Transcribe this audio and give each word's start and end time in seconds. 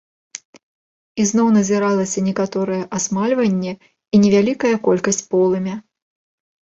Ізноў 1.23 1.47
назіралася 1.57 2.23
некаторае 2.29 2.79
асмальванне 2.99 3.73
і 3.75 4.15
невялікая 4.23 4.73
колькасць 4.89 5.23
полымя. 5.35 5.75